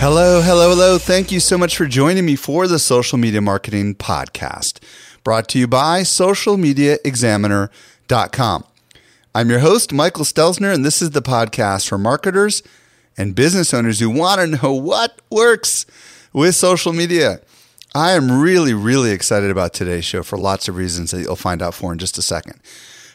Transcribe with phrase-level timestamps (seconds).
[0.00, 0.96] Hello, hello, hello.
[0.96, 4.78] Thank you so much for joining me for the Social Media Marketing Podcast,
[5.22, 8.64] brought to you by socialmediaexaminer.com.
[9.34, 12.62] I'm your host, Michael Stelzner, and this is the podcast for marketers
[13.18, 15.84] and business owners who want to know what works
[16.32, 17.42] with social media.
[17.94, 21.60] I am really, really excited about today's show for lots of reasons that you'll find
[21.60, 22.58] out for in just a second.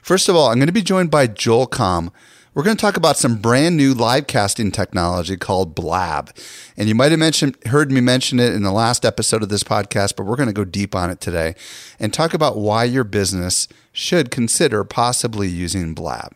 [0.03, 2.11] First of all, I'm going to be joined by Joel Comm.
[2.55, 6.33] We're going to talk about some brand new live casting technology called Blab.
[6.77, 9.61] And you might have mentioned, heard me mention it in the last episode of this
[9.61, 11.55] podcast, but we're going to go deep on it today
[11.99, 16.33] and talk about why your business should consider possibly using Blab.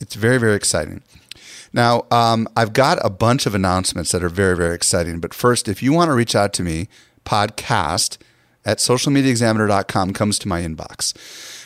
[0.00, 1.04] It's very, very exciting.
[1.72, 5.20] Now, um, I've got a bunch of announcements that are very, very exciting.
[5.20, 6.88] But first, if you want to reach out to me,
[7.24, 8.18] podcast
[8.64, 11.14] at socialmediaexaminer.com comes to my inbox.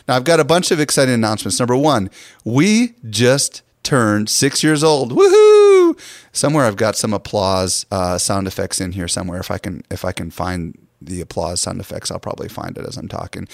[0.06, 1.58] Now, I've got a bunch of exciting announcements.
[1.58, 2.10] Number one,
[2.44, 5.12] we just turned six years old.
[5.12, 5.98] Woohoo!
[6.32, 9.38] Somewhere I've got some applause uh, sound effects in here somewhere.
[9.38, 12.86] If I can, if I can find the applause sound effects, I'll probably find it
[12.86, 13.46] as I'm talking.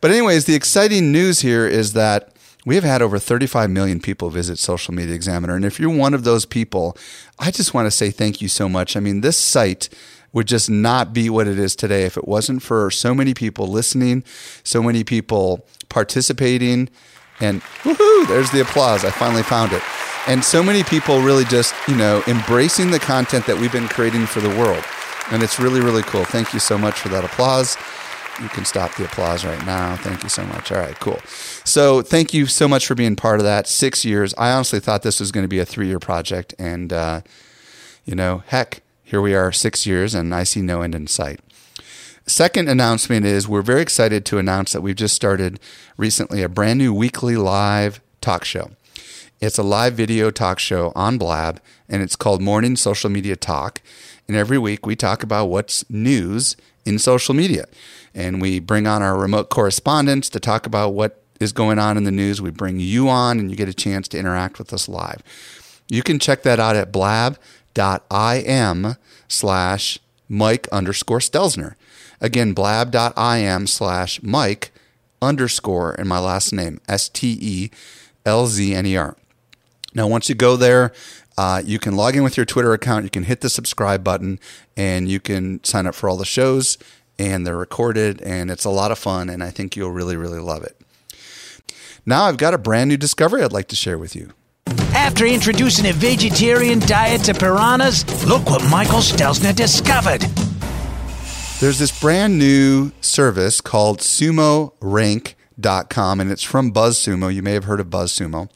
[0.00, 2.32] But anyways, the exciting news here is that
[2.66, 6.12] we have had over 35 million people visit Social Media Examiner, and if you're one
[6.12, 6.96] of those people,
[7.38, 8.96] I just want to say thank you so much.
[8.96, 9.88] I mean, this site
[10.32, 13.66] would just not be what it is today if it wasn't for so many people
[13.66, 14.22] listening,
[14.62, 16.90] so many people participating,
[17.40, 19.04] and woohoo, there's the applause.
[19.04, 19.82] I finally found it.
[20.26, 24.26] And so many people really just, you know, embracing the content that we've been creating
[24.26, 24.84] for the world.
[25.30, 26.24] And it's really, really cool.
[26.24, 27.76] Thank you so much for that applause.
[28.40, 29.96] You can stop the applause right now.
[29.96, 30.70] Thank you so much.
[30.70, 31.18] All right, cool.
[31.64, 33.66] So, thank you so much for being part of that.
[33.66, 34.32] Six years.
[34.38, 36.54] I honestly thought this was going to be a three year project.
[36.58, 37.22] And, uh,
[38.04, 41.40] you know, heck, here we are six years and I see no end in sight.
[42.28, 45.58] Second announcement is we're very excited to announce that we've just started
[45.96, 48.72] recently a brand new weekly live talk show.
[49.40, 51.58] It's a live video talk show on Blab
[51.88, 53.80] and it's called Morning Social Media Talk.
[54.28, 57.64] And every week we talk about what's news in social media.
[58.14, 62.04] And we bring on our remote correspondents to talk about what is going on in
[62.04, 62.42] the news.
[62.42, 65.22] We bring you on and you get a chance to interact with us live.
[65.88, 67.36] You can check that out at blab.im
[69.28, 71.74] slash Mike underscore Stelzner.
[72.20, 74.72] Again, blab.im slash Mike
[75.20, 77.70] underscore and my last name, S T E
[78.24, 79.16] L Z N E R.
[79.94, 80.92] Now, once you go there,
[81.36, 83.04] uh, you can log in with your Twitter account.
[83.04, 84.40] You can hit the subscribe button
[84.76, 86.78] and you can sign up for all the shows
[87.18, 90.40] and they're recorded and it's a lot of fun and I think you'll really, really
[90.40, 90.76] love it.
[92.04, 94.32] Now I've got a brand new discovery I'd like to share with you.
[94.94, 100.24] After introducing a vegetarian diet to piranhas, look what Michael Stelzner discovered.
[101.60, 107.34] There's this brand new service called sumorank.com, and it's from BuzzSumo.
[107.34, 108.48] You may have heard of BuzzSumo.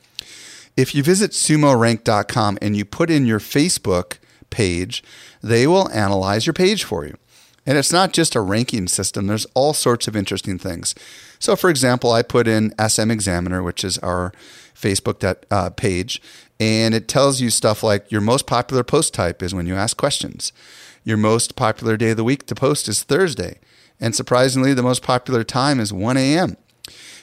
[0.77, 4.19] If you visit sumorank.com and you put in your Facebook
[4.51, 5.03] page,
[5.43, 7.17] they will analyze your page for you.
[7.67, 10.95] And it's not just a ranking system, there's all sorts of interesting things.
[11.41, 14.33] So, for example, I put in SM Examiner, which is our
[14.77, 16.23] Facebook uh, page,
[16.61, 19.97] and it tells you stuff like your most popular post type is when you ask
[19.97, 20.53] questions.
[21.05, 23.59] Your most popular day of the week to post is Thursday.
[24.01, 26.57] And surprisingly, the most popular time is 1 a.m.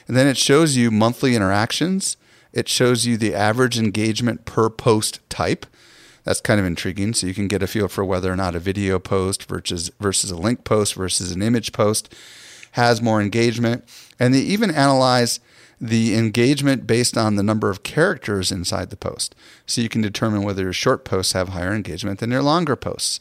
[0.06, 2.16] And then it shows you monthly interactions.
[2.52, 5.66] It shows you the average engagement per post type.
[6.24, 7.14] That's kind of intriguing.
[7.14, 10.30] So you can get a feel for whether or not a video post versus, versus
[10.30, 12.14] a link post versus an image post
[12.72, 13.84] has more engagement.
[14.18, 15.40] And they even analyze
[15.80, 19.34] the engagement based on the number of characters inside the post.
[19.64, 23.18] So you can determine whether your short posts have higher engagement than your longer posts.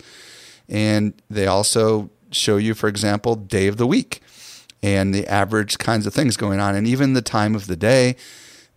[0.69, 4.21] And they also show you, for example, day of the week
[4.81, 8.15] and the average kinds of things going on, and even the time of the day.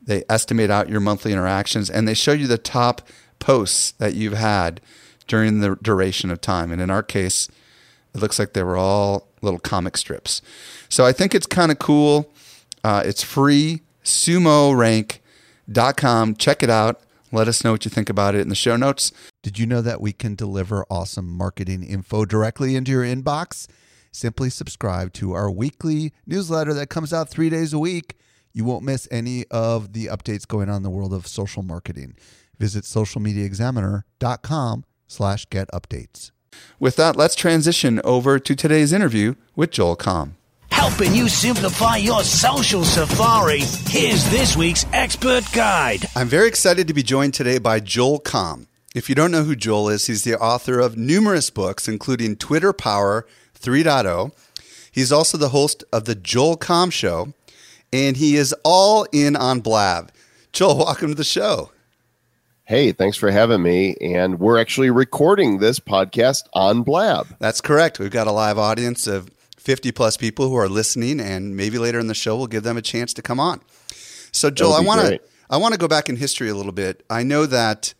[0.04, 3.02] They estimate out your monthly interactions and they show you the top
[3.38, 4.80] posts that you've had
[5.28, 6.72] during the duration of time.
[6.72, 7.48] And in our case,
[8.14, 10.42] it looks like they were all little comic strips.
[10.88, 12.30] So I think it's kind of cool.
[12.84, 16.34] Uh, it's free, sumorank.com.
[16.36, 17.00] Check it out.
[17.30, 19.12] Let us know what you think about it in the show notes.
[19.42, 23.66] Did you know that we can deliver awesome marketing info directly into your inbox?
[24.12, 28.14] Simply subscribe to our weekly newsletter that comes out three days a week.
[28.52, 32.14] You won't miss any of the updates going on in the world of social marketing.
[32.60, 36.30] Visit socialmediaexaminer.com slash get updates.
[36.78, 40.34] With that, let's transition over to today's interview with Joel Comm.
[40.70, 46.04] Helping you simplify your social safari, here's this week's expert guide.
[46.14, 48.66] I'm very excited to be joined today by Joel Comm.
[48.94, 52.74] If you don't know who Joel is, he's the author of numerous books, including Twitter
[52.74, 53.26] Power
[53.58, 54.32] 3.0.
[54.90, 57.32] He's also the host of The Joel Comm Show,
[57.90, 60.12] and he is all in on Blab.
[60.52, 61.72] Joel, welcome to the show.
[62.64, 63.96] Hey, thanks for having me.
[64.02, 67.28] And we're actually recording this podcast on Blab.
[67.38, 67.98] That's correct.
[67.98, 71.98] We've got a live audience of 50 plus people who are listening, and maybe later
[71.98, 73.62] in the show we'll give them a chance to come on.
[74.32, 77.02] So, Joel, I want to I want to go back in history a little bit.
[77.08, 77.94] I know that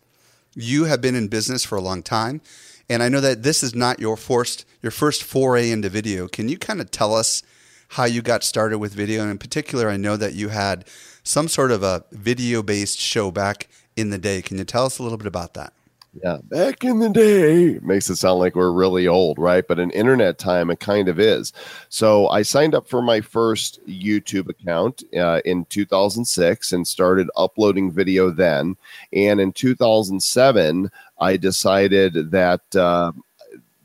[0.55, 2.41] you have been in business for a long time,
[2.89, 6.29] and I know that this is not your first your first foray into video.
[6.29, 7.43] Can you kind of tell us
[7.91, 9.23] how you got started with video?
[9.23, 10.87] And in particular, I know that you had
[11.23, 14.43] some sort of a video based show back in the day.
[14.43, 15.73] Can you tell us a little bit about that?
[16.15, 19.67] Yeah, back in the day makes it sound like we're really old, right?
[19.67, 21.55] But in internet time, it kind of is.
[21.89, 27.91] So I signed up for my first YouTube account uh, in 2006 and started uploading
[27.91, 28.77] video then.
[29.15, 32.77] And in 2007, I decided that.
[32.77, 33.13] Uh,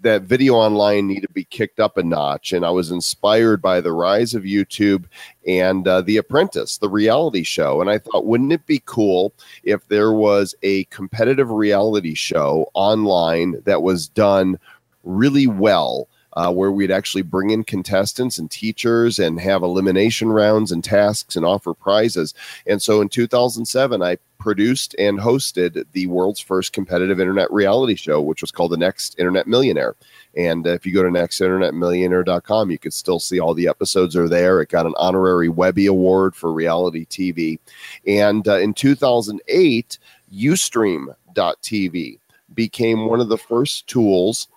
[0.02, 2.54] that video online needed to be kicked up a notch.
[2.54, 5.06] And I was inspired by the rise of YouTube
[5.48, 7.82] and uh, The Apprentice, the reality show.
[7.82, 9.34] And I thought, wouldn't it be cool
[9.64, 14.60] if there was a competitive reality show online that was done
[15.04, 16.08] really well?
[16.38, 21.36] Uh, where we'd actually bring in contestants and teachers and have elimination rounds and tasks
[21.36, 22.32] and offer prizes.
[22.68, 28.22] And so in 2007, I produced and hosted the world's first competitive internet reality show,
[28.22, 29.96] which was called The Next Internet Millionaire.
[30.36, 34.62] And if you go to nextinternetmillionaire.com, you can still see all the episodes are there.
[34.62, 37.58] It got an honorary Webby Award for reality TV.
[38.06, 39.98] And uh, in 2008,
[40.32, 42.20] Ustream.tv
[42.54, 44.48] became one of the first tools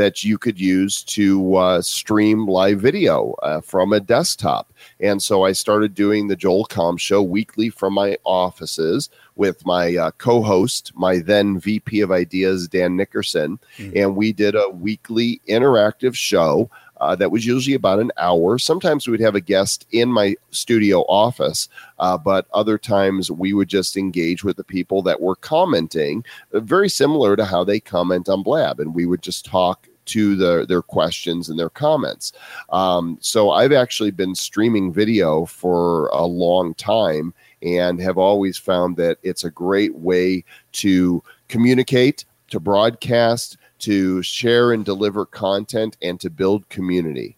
[0.00, 4.72] that you could use to uh, stream live video uh, from a desktop.
[4.98, 9.94] And so I started doing the Joel Comm show weekly from my offices with my
[9.96, 13.58] uh, co host, my then VP of Ideas, Dan Nickerson.
[13.76, 13.98] Mm-hmm.
[13.98, 16.70] And we did a weekly interactive show
[17.00, 18.58] uh, that was usually about an hour.
[18.58, 21.68] Sometimes we would have a guest in my studio office,
[21.98, 26.60] uh, but other times we would just engage with the people that were commenting, uh,
[26.60, 28.80] very similar to how they comment on Blab.
[28.80, 32.32] And we would just talk to the, their questions and their comments.
[32.70, 38.96] Um, so I've actually been streaming video for a long time and have always found
[38.96, 46.20] that it's a great way to communicate, to broadcast, to share and deliver content and
[46.20, 47.36] to build community.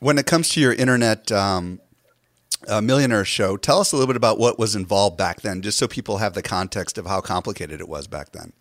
[0.00, 1.80] When it comes to your internet um,
[2.68, 5.78] uh, millionaire show, tell us a little bit about what was involved back then, just
[5.78, 8.52] so people have the context of how complicated it was back then.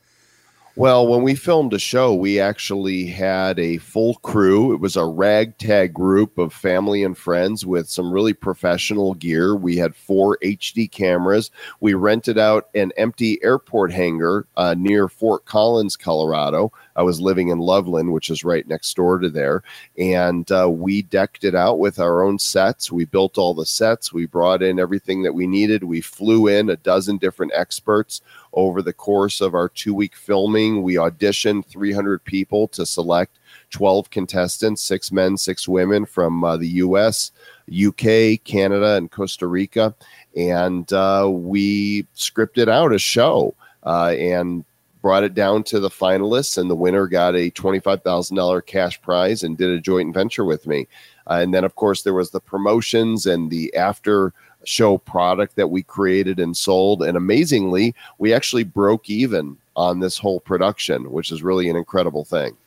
[0.78, 4.76] Well, when we filmed a show, we actually had a full crew.
[4.76, 9.56] It was a ragtag group of family and friends with some really professional gear.
[9.56, 11.50] We had four HD cameras.
[11.80, 16.72] We rented out an empty airport hangar uh, near Fort Collins, Colorado.
[16.96, 19.64] I was living in Loveland, which is right next door to there.
[19.98, 22.92] And uh, we decked it out with our own sets.
[22.92, 24.14] We built all the sets.
[24.14, 25.86] We brought in everything that we needed.
[25.86, 28.22] We flew in a dozen different experts
[28.58, 30.82] over the course of our two week filming.
[30.82, 33.38] We auditioned 300 people to select
[33.70, 37.32] 12 contestants, six men, six women from uh, the US,
[37.70, 39.94] UK, Canada, and Costa Rica.
[40.36, 44.66] And uh, we scripted out a show uh, and
[45.04, 49.56] brought it down to the finalists, and the winner got a $25,000 cash prize and
[49.56, 50.88] did a joint venture with me.
[51.28, 54.34] And then, of course, there was the promotions and the after
[54.64, 57.04] show product that we created and sold.
[57.04, 62.26] And amazingly, we actually broke even on this whole production, which is really an incredible
[62.26, 62.58] thing.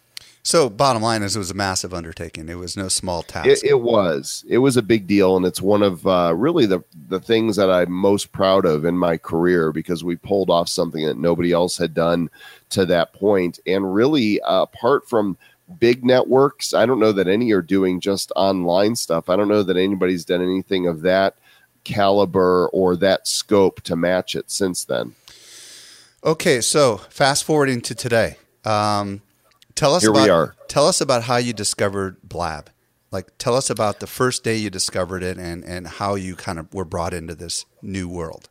[0.42, 2.48] So, bottom line is, it was a massive undertaking.
[2.48, 3.46] It was no small task.
[3.46, 4.42] It, it was.
[4.48, 7.70] It was a big deal, and it's one of uh, really the the things that
[7.70, 11.76] I'm most proud of in my career because we pulled off something that nobody else
[11.76, 12.30] had done
[12.70, 13.58] to that point.
[13.66, 15.36] And really, uh, apart from
[15.78, 19.28] big networks, I don't know that any are doing just online stuff.
[19.28, 21.36] I don't know that anybody's done anything of that
[21.84, 25.14] caliber or that scope to match it since then.
[26.24, 28.36] Okay, so fast forwarding to today.
[28.64, 29.22] Um,
[29.74, 30.54] tell us Here about, we are.
[30.68, 32.70] Tell us about how you discovered Blab.
[33.10, 36.58] Like, tell us about the first day you discovered it and, and how you kind
[36.58, 38.48] of were brought into this new world.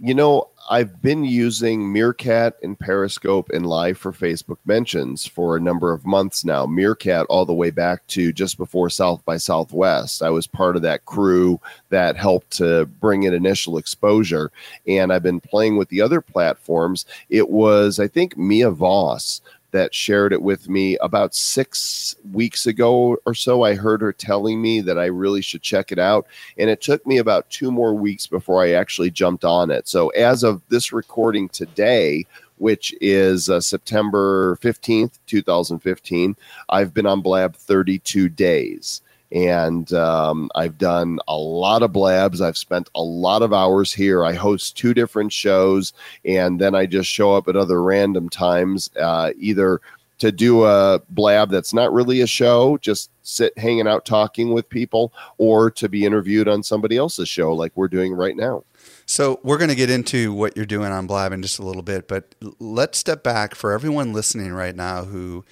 [0.00, 5.60] You know, I've been using Meerkat and Periscope and Live for Facebook mentions for a
[5.60, 6.66] number of months now.
[6.66, 10.22] Meerkat all the way back to just before South by Southwest.
[10.22, 14.52] I was part of that crew that helped to bring in initial exposure.
[14.86, 17.06] And I've been playing with the other platforms.
[17.28, 19.40] It was, I think, Mia Voss
[19.72, 23.62] that shared it with me about six weeks ago or so.
[23.62, 26.26] I heard her telling me that I really should check it out.
[26.56, 29.88] And it took me about two more weeks before I actually jumped on it.
[29.88, 32.26] So, as of this recording today,
[32.58, 36.36] which is uh, September 15th, 2015,
[36.68, 39.02] I've been on Blab 32 days
[39.32, 42.40] and um, I've done a lot of blabs.
[42.40, 44.24] I've spent a lot of hours here.
[44.24, 45.92] I host two different shows,
[46.24, 49.80] and then I just show up at other random times, uh, either
[50.18, 54.68] to do a blab that's not really a show, just sit hanging out talking with
[54.68, 58.62] people, or to be interviewed on somebody else's show like we're doing right now.
[59.06, 61.82] So we're going to get into what you're doing on Blab in just a little
[61.82, 65.44] bit, but let's step back for everyone listening right now who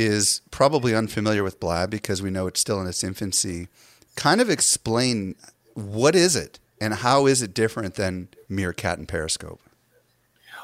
[0.00, 3.68] is probably unfamiliar with Blab because we know it's still in its infancy.
[4.16, 5.36] Kind of explain
[5.74, 9.60] what is it and how is it different than Meerkat and Periscope?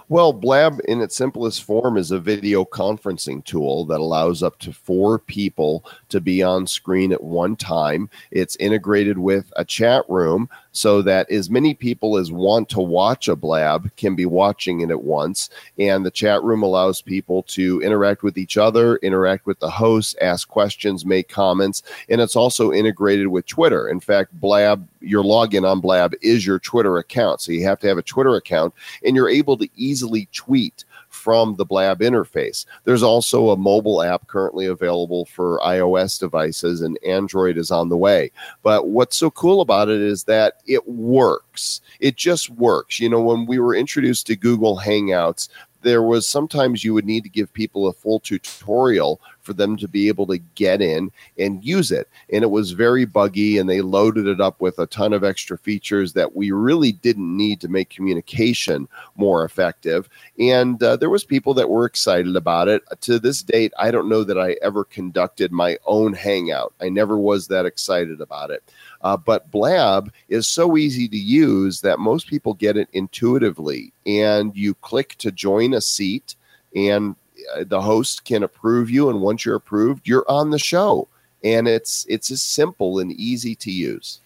[0.08, 4.72] Well, Blab in its simplest form is a video conferencing tool that allows up to
[4.72, 8.08] four people to be on screen at one time.
[8.30, 13.28] It's integrated with a chat room so that as many people as want to watch
[13.28, 15.48] a blab can be watching it at once.
[15.78, 20.18] And the chat room allows people to interact with each other, interact with the host,
[20.20, 21.82] ask questions, make comments.
[22.10, 23.88] And it's also integrated with Twitter.
[23.88, 27.40] In fact, Blab, your login on Blab is your Twitter account.
[27.40, 30.84] So you have to have a Twitter account and you're able to easily tweet
[31.26, 32.66] from the Blab interface.
[32.84, 37.96] There's also a mobile app currently available for iOS devices, and Android is on the
[37.96, 38.30] way.
[38.62, 41.80] But what's so cool about it is that it works.
[41.98, 43.00] It just works.
[43.00, 45.48] You know, when we were introduced to Google Hangouts,
[45.82, 49.88] there was sometimes you would need to give people a full tutorial for them to
[49.88, 52.08] be able to get in and use it.
[52.32, 55.56] And it was very buggy, and they loaded it up with a ton of extra
[55.56, 60.08] features that we really didn't need to make communication more effective.
[60.38, 62.82] And uh, there was people that were excited about it.
[63.02, 66.74] To this date, I don't know that I ever conducted my own hangout.
[66.80, 68.62] I never was that excited about it.
[69.02, 73.92] Uh, but Blab is so easy to use that most people get it intuitively.
[74.04, 76.34] And you click to join a seat,
[76.74, 77.14] and
[77.54, 79.10] Uh, the host can approve you.
[79.10, 81.08] And once you're approved, you're on the show.
[81.44, 84.20] And it's it's as simple and easy to use.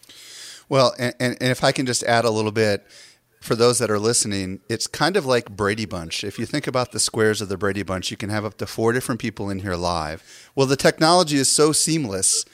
[0.69, 2.87] Well, and, and, and if I can just add a little bit,
[3.41, 6.25] for those that are listening, it's kind of like Brady Bunch.
[6.25, 8.67] If you think about the squares of the Brady Bunch, you can have up to
[8.67, 10.23] four different people in here live.
[10.55, 12.45] Well, the technology is so seamless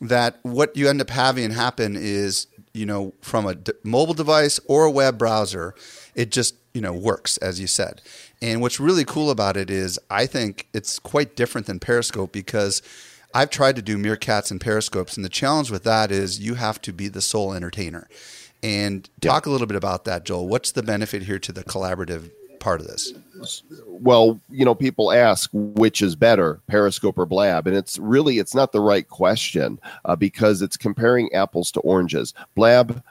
[0.00, 4.58] that what you end up having happen is, you know, from a d- mobile device
[4.66, 5.74] or a web browser,
[6.14, 8.02] it just, you know, works, as you said.
[8.42, 12.82] And what's really cool about it is I think it's quite different than Periscope because
[13.34, 16.82] I've tried to do meerkats and periscopes, and the challenge with that is you have
[16.82, 18.08] to be the sole entertainer.
[18.62, 20.48] And talk a little bit about that, Joel.
[20.48, 22.30] What's the benefit here to the collaborative
[22.60, 23.14] part of this?
[23.86, 28.54] well, you know, people ask which is better, Periscope or Blab, and it's really it's
[28.54, 32.34] not the right question uh, because it's comparing apples to oranges.
[32.54, 33.02] Blab,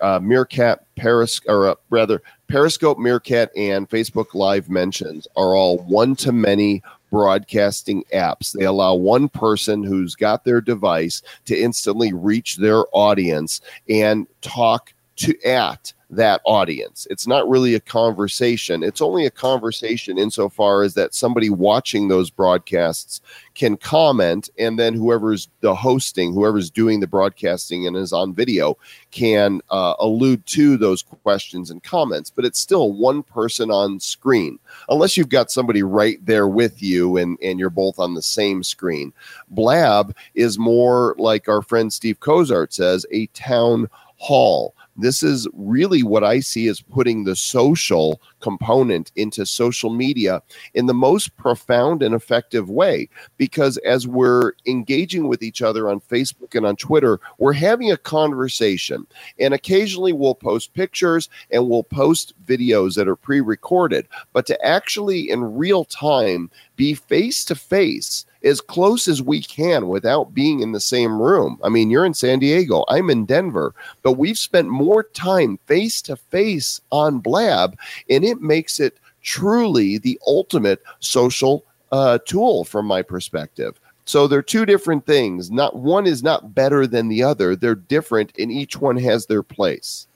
[0.00, 6.16] uh, Meerkat, Peris, or uh, rather Periscope, Meerkat, and Facebook Live mentions are all one
[6.16, 8.50] to many broadcasting apps.
[8.50, 14.92] They allow one person who's got their device to instantly reach their audience and talk
[15.20, 17.06] to at that audience.
[17.08, 18.82] It's not really a conversation.
[18.82, 23.20] It's only a conversation insofar as that somebody watching those broadcasts
[23.54, 28.76] can comment, and then whoever's the hosting, whoever's doing the broadcasting and is on video,
[29.12, 32.30] can uh, allude to those questions and comments.
[32.30, 34.58] But it's still one person on screen,
[34.88, 38.64] unless you've got somebody right there with you and, and you're both on the same
[38.64, 39.12] screen.
[39.50, 46.02] Blab is more like our friend Steve Kozart says, a town hall this is really
[46.02, 50.42] what I see as putting the social component into social media
[50.74, 53.08] in the most profound and effective way.
[53.36, 57.96] Because as we're engaging with each other on Facebook and on Twitter, we're having a
[57.96, 59.06] conversation.
[59.38, 64.06] And occasionally we'll post pictures and we'll post videos that are pre recorded.
[64.32, 69.88] But to actually in real time be face to face as close as we can
[69.88, 71.58] without being in the same room.
[71.62, 76.00] I mean, you're in San Diego, I'm in Denver, but we've spent more time face
[76.02, 77.78] to face on Blab,
[78.08, 83.78] and it makes it truly the ultimate social uh, tool from my perspective.
[84.04, 85.50] So they're two different things.
[85.50, 87.54] Not one is not better than the other.
[87.54, 90.06] They're different, and each one has their place.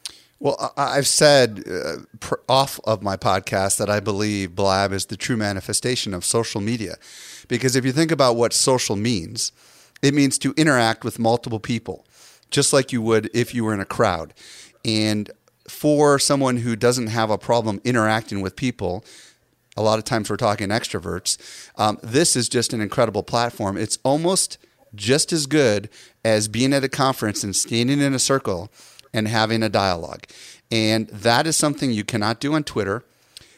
[0.41, 1.99] Well, I've said uh,
[2.49, 6.97] off of my podcast that I believe Blab is the true manifestation of social media.
[7.49, 9.53] Because if you think about what social means,
[10.03, 12.05] it means to interact with multiple people,
[12.51, 14.35] just like you would if you were in a crowd.
[14.85, 15.31] And
[15.69, 19.05] for someone who doesn't have a problem interacting with people,
[19.77, 21.39] a lot of times we're talking extroverts,
[21.77, 23.77] um, this is just an incredible platform.
[23.77, 24.59] It's almost
[24.95, 25.89] just as good
[26.25, 28.71] as being at a conference and standing in a circle
[29.13, 30.25] and having a dialogue.
[30.71, 33.05] And that is something you cannot do on Twitter.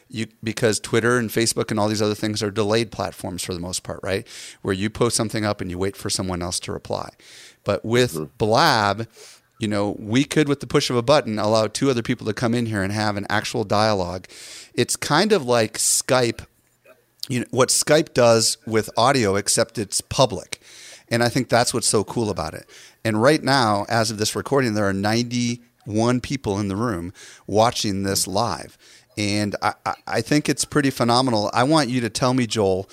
[0.09, 3.59] You, because Twitter and Facebook and all these other things are delayed platforms for the
[3.59, 4.25] most part, right?
[4.61, 7.09] Where you post something up and you wait for someone else to reply.
[7.65, 8.25] But with mm-hmm.
[8.37, 9.07] Blab,
[9.59, 12.33] you know, we could, with the push of a button, allow two other people to
[12.33, 14.27] come in here and have an actual dialogue.
[14.73, 16.45] It's kind of like Skype,
[17.27, 20.61] you know, what Skype does with audio, except it's public.
[21.09, 22.69] And I think that's what's so cool about it.
[23.03, 27.13] And right now, as of this recording, there are 91 people in the room
[27.47, 28.77] watching this live.
[29.17, 29.73] And I,
[30.05, 31.49] I, think it's pretty phenomenal.
[31.53, 32.87] I want you to tell me, Joel,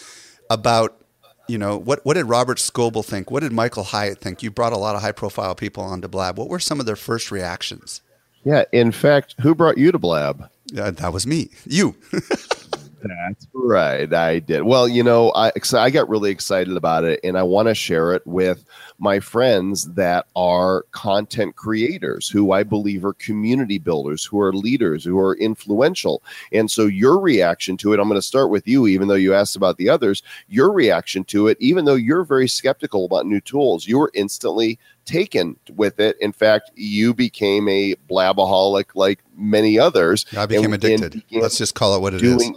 [0.49, 0.99] about
[1.47, 3.31] you know what what did Robert Scoble think?
[3.31, 4.43] What did Michael Hyatt think?
[4.43, 6.39] You brought a lot of high profile people onto Blab.
[6.39, 8.01] What were some of their first reactions?
[8.45, 10.49] Yeah, in fact, who brought you to Blab?
[10.77, 11.51] Uh, that was me.
[11.67, 11.95] You.
[13.05, 14.13] That's right.
[14.13, 14.63] I did.
[14.63, 18.15] Well, you know, I I got really excited about it and I want to share
[18.15, 18.65] it with
[18.99, 25.05] my friends that are content creators who I believe are community builders, who are leaders,
[25.05, 26.23] who are influential.
[26.53, 29.35] And so your reaction to it, I'm going to start with you even though you
[29.35, 33.41] asked about the others, your reaction to it even though you're very skeptical about new
[33.41, 36.17] tools, you were instantly taken with it.
[36.21, 40.27] In fact, you became a blabaholic like many others.
[40.37, 41.23] I became and- addicted.
[41.31, 42.51] and Let's just call it what it is.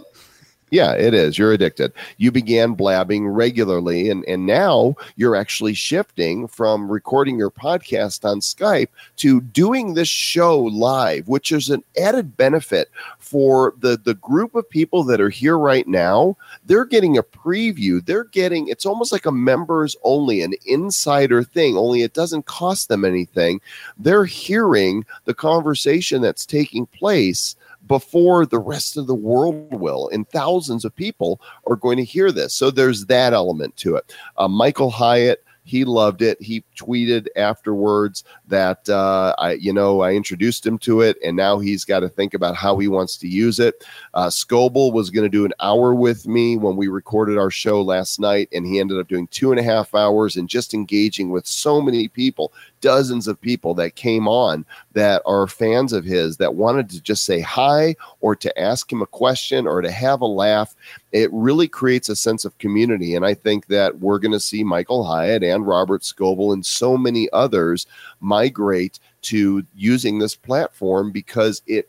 [0.70, 1.38] Yeah it is.
[1.38, 1.92] You're addicted.
[2.16, 8.40] You began blabbing regularly and and now you're actually shifting from recording your podcast on
[8.40, 14.54] skype to doing this show live which is an added benefit for the the group
[14.54, 16.36] of people that are here right now.
[16.64, 18.04] They're getting a preview.
[18.04, 22.88] They're getting it's almost like a members only an insider thing only it doesn't cost
[22.88, 23.60] them anything.
[23.98, 27.56] They're hearing the conversation that's taking place
[27.88, 30.08] before the rest of the world will.
[30.10, 32.54] And thousands of people are going to hear this.
[32.54, 34.14] So there's that element to it.
[34.36, 35.42] Uh, Michael Hyatt.
[35.64, 36.40] He loved it.
[36.40, 41.58] He tweeted afterwards that uh, I, you know, I introduced him to it, and now
[41.58, 43.84] he's got to think about how he wants to use it.
[44.14, 47.82] Uh, Scoble was going to do an hour with me when we recorded our show
[47.82, 51.28] last night, and he ended up doing two and a half hours and just engaging
[51.28, 56.36] with so many people, dozens of people that came on that are fans of his
[56.36, 60.20] that wanted to just say hi or to ask him a question or to have
[60.20, 60.74] a laugh.
[61.12, 63.14] It really creates a sense of community.
[63.14, 66.96] And I think that we're going to see Michael Hyatt and Robert Scoble and so
[66.96, 67.86] many others
[68.20, 71.88] migrate to using this platform because it,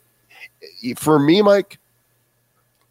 [0.96, 1.78] for me, Mike,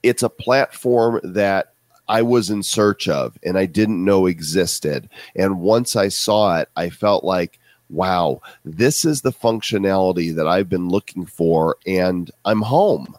[0.04, 1.74] it's a platform that
[2.08, 5.10] I was in search of and I didn't know existed.
[5.36, 7.59] And once I saw it, I felt like,
[7.90, 13.18] wow, this is the functionality that I've been looking for, and I'm home.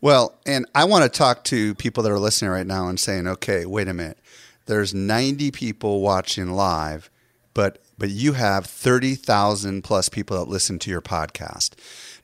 [0.00, 3.26] Well, and I want to talk to people that are listening right now and saying,
[3.26, 4.18] okay, wait a minute.
[4.66, 7.10] There's 90 people watching live,
[7.54, 11.72] but but you have 30,000 plus people that listen to your podcast.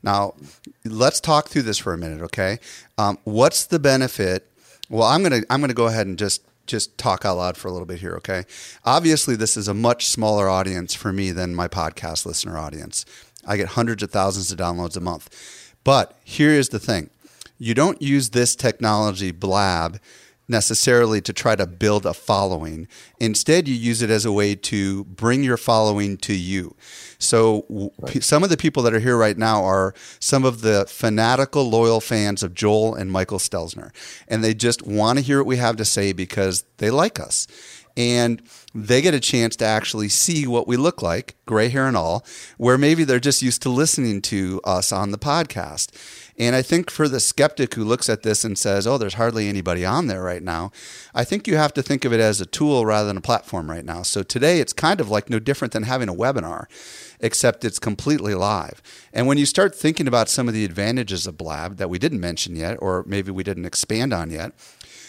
[0.01, 0.33] Now,
[0.83, 2.57] let's talk through this for a minute, okay?
[2.97, 4.49] Um, what's the benefit?
[4.89, 7.71] Well, I'm gonna I'm gonna go ahead and just just talk out loud for a
[7.71, 8.43] little bit here, okay?
[8.85, 13.05] Obviously, this is a much smaller audience for me than my podcast listener audience.
[13.45, 15.73] I get hundreds of thousands of downloads a month.
[15.83, 17.09] But here is the thing
[17.57, 19.99] you don't use this technology blab
[20.47, 22.87] necessarily to try to build a following.
[23.19, 26.75] Instead, you use it as a way to bring your following to you.
[27.19, 30.85] So, p- some of the people that are here right now are some of the
[30.87, 33.91] fanatical, loyal fans of Joel and Michael Stelzner.
[34.27, 37.47] And they just want to hear what we have to say because they like us.
[37.97, 38.43] And
[38.75, 42.23] they get a chance to actually see what we look like, gray hair and all,
[42.57, 45.89] where maybe they're just used to listening to us on the podcast.
[46.37, 49.49] And I think for the skeptic who looks at this and says, oh, there's hardly
[49.49, 50.71] anybody on there right now,
[51.15, 53.71] I think you have to think of it as a tool rather than a platform
[53.71, 54.03] right now.
[54.03, 56.65] So today it's kind of like no different than having a webinar,
[57.19, 58.83] except it's completely live.
[59.11, 62.19] And when you start thinking about some of the advantages of Blab that we didn't
[62.19, 64.51] mention yet, or maybe we didn't expand on yet,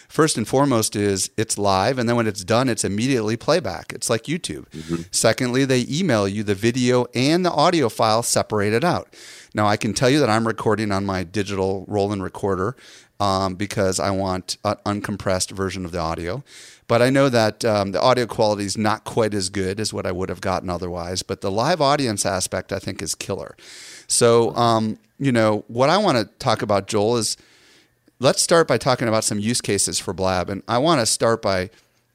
[0.08, 3.92] First and foremost is it's live, and then when it's done, it's immediately playback.
[3.92, 4.64] It's like YouTube.
[5.10, 9.14] Secondly, they email you the video and the audio file separated out.
[9.54, 12.74] Now, I can tell you that I'm recording on my digital Roland recorder
[13.20, 16.42] um, because I want an uncompressed version of the audio.
[16.86, 20.06] But I know that um, the audio quality is not quite as good as what
[20.06, 21.22] I would have gotten otherwise.
[21.22, 23.56] But the live audience aspect, I think, is killer.
[24.06, 27.36] So, um, you know, what I want to talk about, Joel, is
[28.20, 30.50] let's start by talking about some use cases for Blab.
[30.50, 31.70] And I want to start by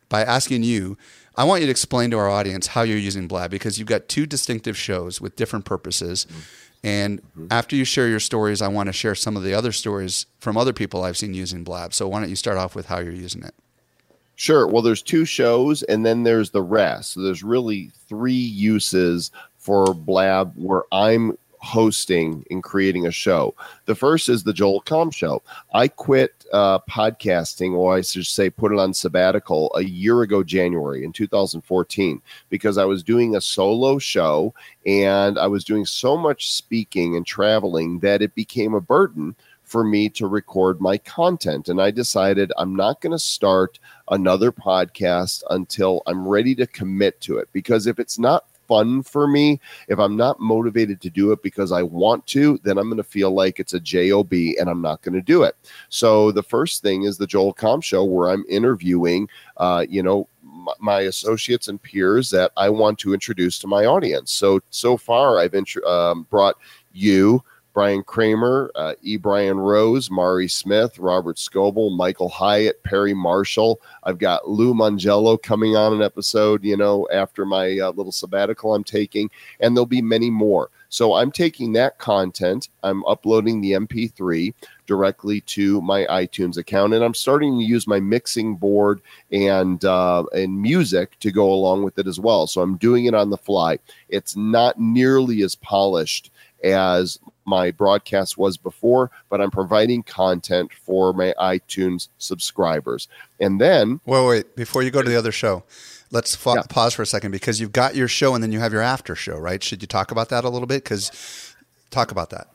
[0.10, 0.98] by asking you.
[1.36, 4.08] I want you to explain to our audience how you're using Blab because you've got
[4.08, 6.28] two distinctive shows with different purposes.
[6.30, 6.40] Mm-hmm.
[6.84, 7.48] And mm-hmm.
[7.50, 10.58] after you share your stories, I want to share some of the other stories from
[10.58, 11.94] other people I've seen using Blab.
[11.94, 13.56] So why don't you start off with how you're using it?
[14.36, 14.68] Sure.
[14.68, 17.14] Well, there's two shows, and then there's the rest.
[17.14, 23.56] So there's really three uses for Blab where I'm hosting and creating a show.
[23.86, 25.42] The first is the Joel Comm Show.
[25.74, 30.44] I quit uh, podcasting, or I should say, put it on sabbatical a year ago,
[30.44, 34.54] January in 2014, because I was doing a solo show
[34.86, 39.86] and I was doing so much speaking and traveling that it became a burden for
[39.86, 41.70] me to record my content.
[41.70, 47.22] And I decided I'm not going to start another podcast until I'm ready to commit
[47.22, 47.48] to it.
[47.54, 51.72] Because if it's not fun for me, if I'm not motivated to do it because
[51.72, 55.02] I want to, then I'm going to feel like it's a job and I'm not
[55.02, 55.56] going to do it.
[55.90, 60.28] So the first thing is the Joel Comm Show, where I'm interviewing, uh, you know,
[60.80, 64.32] my associates and peers that I want to introduce to my audience.
[64.32, 66.56] So so far, I've intro- um, brought
[66.94, 67.44] you.
[67.74, 69.18] Bryan Kramer, uh, E.
[69.18, 73.82] Brian Rose, Mari Smith, Robert Scoble, Michael Hyatt, Perry Marshall.
[74.04, 78.76] I've got Lou Mongello coming on an episode, you know, after my uh, little sabbatical
[78.76, 80.70] I'm taking, and there'll be many more.
[80.90, 84.54] So I'm taking that content, I'm uploading the MP3
[84.86, 90.24] directly to my iTunes account, and I'm starting to use my mixing board and uh,
[90.34, 92.46] and music to go along with it as well.
[92.46, 93.80] So I'm doing it on the fly.
[94.10, 96.30] It's not nearly as polished
[96.64, 103.08] as my broadcast was before, but I'm providing content for my iTunes subscribers.
[103.40, 105.64] And then, Wait, wait, before you go to the other show,
[106.12, 106.64] let's fa- Yeah.
[106.70, 109.16] pause for a second because you've got your show and then you have your after
[109.16, 109.64] show, right?
[109.64, 110.84] Should you talk about that a little bit?
[110.84, 111.12] Because
[111.92, 112.48] talk about that.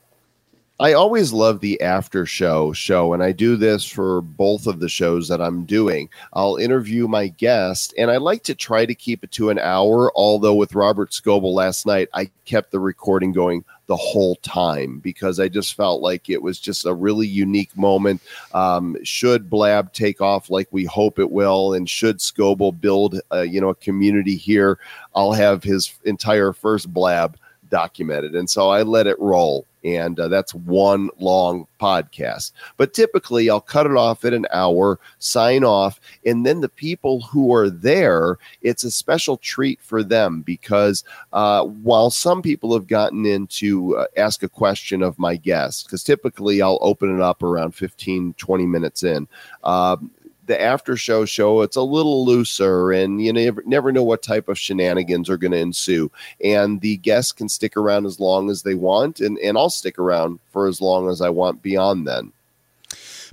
[0.80, 4.88] I always love the after show show, and I do this for both of the
[4.88, 6.08] shows that I'm doing.
[6.32, 10.12] I'll interview my guest, and I like to try to keep it to an hour.
[10.14, 15.40] Although with Robert Scoble last night, I kept the recording going the whole time because
[15.40, 18.20] I just felt like it was just a really unique moment.
[18.52, 23.40] Um, should Blab take off like we hope it will, and should Scoble build, uh,
[23.40, 24.78] you know, a community here,
[25.16, 27.36] I'll have his entire first Blab
[27.70, 32.52] documented, and so I let it roll and uh, that's one long podcast.
[32.76, 37.20] But typically, I'll cut it off at an hour, sign off, and then the people
[37.22, 42.86] who are there, it's a special treat for them because uh, while some people have
[42.86, 47.20] gotten in to uh, ask a question of my guest, because typically I'll open it
[47.20, 49.28] up around 15, 20 minutes in.
[49.64, 50.10] Um,
[50.48, 54.48] the after show show it's a little looser and you never, never know what type
[54.48, 56.10] of shenanigans are going to ensue
[56.42, 59.98] and the guests can stick around as long as they want and, and i'll stick
[59.98, 62.32] around for as long as i want beyond then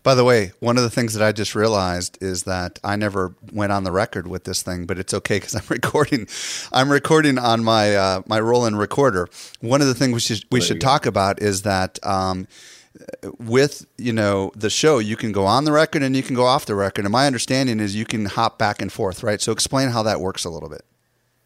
[0.03, 3.33] By the way, one of the things that I just realized is that I never
[3.51, 6.27] went on the record with this thing, but it's okay because I'm recording.
[6.71, 9.27] I'm recording on my uh, my Roland recorder.
[9.61, 12.47] One of the things we should we There should talk about is that um,
[13.39, 16.45] with you know the show, you can go on the record and you can go
[16.45, 17.05] off the record.
[17.05, 19.41] And my understanding is you can hop back and forth, right?
[19.41, 20.83] So explain how that works a little bit.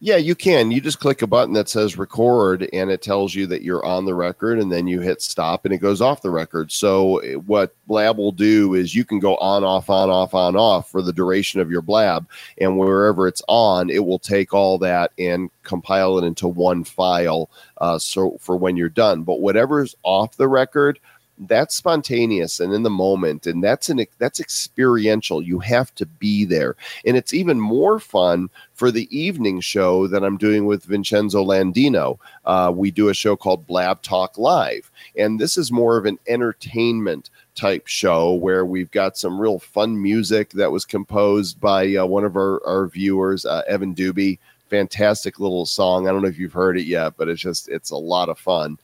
[0.01, 3.45] yeah you can you just click a button that says record and it tells you
[3.47, 6.29] that you're on the record and then you hit stop and it goes off the
[6.29, 10.33] record so eh, what blab will do is you can go on off on off
[10.33, 12.25] on off for the duration of your blab
[12.59, 17.49] and wherever it's on it will take all that and compile it into one file
[17.79, 20.97] uh, so for when you're done but whatever's off the record
[21.47, 25.41] that's spontaneous and in the moment and that's an that's experiential.
[25.41, 26.75] You have to be there.
[27.05, 32.17] And it's even more fun for the evening show that i'm doing with vincenzo landino.
[32.45, 36.19] Uh, we do a show called blab talk live and this is more of an
[36.27, 42.05] entertainment type show where we've got some real fun music that was composed by uh,
[42.05, 44.39] one of our, our viewers uh, evan doobie.
[44.69, 46.07] Fantastic little song.
[46.07, 48.37] I don't know if you've heard it yet but it's just it's a lot of
[48.37, 48.77] fun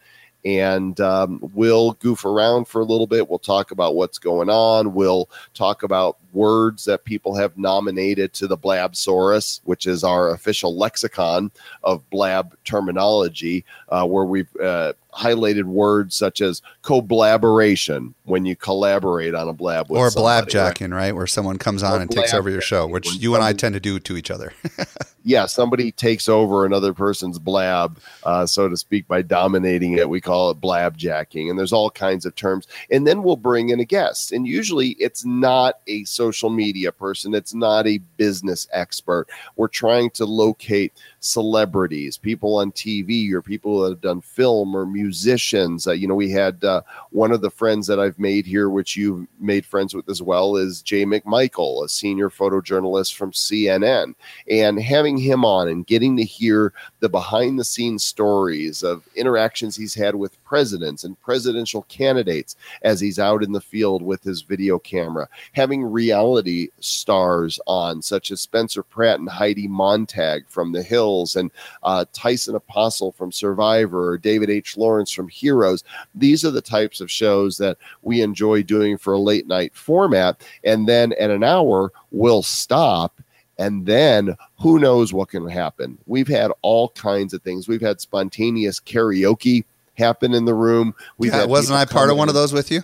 [0.46, 3.28] and um, we'll goof around for a little bit.
[3.28, 4.94] We'll talk about what's going on.
[4.94, 10.78] We'll talk about words that people have nominated to the Blabsaurus, which is our official
[10.78, 11.50] lexicon
[11.84, 19.34] of Blab terminology, uh, where we've uh, highlighted words such as collaboration when you collaborate
[19.34, 20.76] on a blab with or somebody, right?
[20.76, 21.16] blabjacking, right?
[21.16, 23.74] Where someone comes on Or and takes over your show, which you and I tend
[23.74, 24.54] to do to each other.
[25.26, 30.08] yeah, somebody takes over another person's blab, uh, so to speak, by dominating it.
[30.08, 32.68] We call it blab jacking, and there's all kinds of terms.
[32.92, 37.34] And then we'll bring in a guest, and usually it's not a social media person,
[37.34, 39.28] it's not a business expert.
[39.56, 40.94] We're trying to locate
[41.26, 45.88] celebrities, people on TV, or people that have done film or musicians.
[45.88, 48.96] Uh, you know, we had uh, one of the friends that I've made here, which
[48.96, 54.14] you've made friends with as well, is Jay McMichael, a senior photojournalist from CNN,
[54.50, 56.74] and having him on and getting to hear
[57.06, 63.00] the behind the scenes stories of interactions he's had with presidents and presidential candidates as
[63.00, 68.42] he's out in the field with his video camera, having reality stars on, such as
[68.42, 71.52] Spencer Pratt and Heidi Montag from The Hills, and
[71.84, 74.76] uh, Tyson Apostle from Survivor, or David H.
[74.76, 75.84] Lawrence from Heroes.
[76.16, 80.44] These are the types of shows that we enjoy doing for a late night format.
[80.64, 83.22] And then at an hour, we'll stop
[83.58, 85.98] and then who knows what can happen.
[86.06, 87.68] We've had all kinds of things.
[87.68, 89.64] We've had spontaneous karaoke
[89.98, 90.94] happen in the room.
[91.18, 92.84] We've Yeah, wasn't I part of one of those with you?